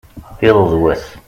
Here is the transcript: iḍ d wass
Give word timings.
iḍ 0.47 0.59
d 0.71 0.73
wass 0.81 1.05